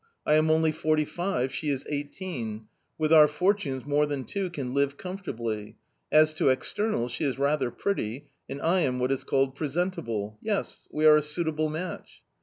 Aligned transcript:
"I 0.25 0.33
am 0.33 0.49
only 0.49 0.71
forty 0.71 1.05
five, 1.05 1.53
she 1.53 1.69
is 1.69 1.85
eighteen; 1.87 2.65
with 2.97 3.13
our 3.13 3.27
fortunes 3.27 3.85
more 3.85 4.07
than 4.07 4.23
two 4.23 4.49
can 4.49 4.73
live 4.73 4.97
comfortably. 4.97 5.77
As 6.11 6.33
to 6.33 6.49
externals 6.49 7.11
she 7.11 7.23
is 7.23 7.37
rather 7.37 7.69
pretty, 7.69 8.25
and 8.49 8.59
I 8.63 8.79
am 8.79 8.97
what 8.97 9.11
is 9.11 9.23
called 9.23 9.53
presentable. 9.55 10.39
Yes, 10.41 10.87
we 10.91 11.05
are 11.05 11.17
a 11.17 11.21
suitable 11.21 11.69
match." 11.69 12.23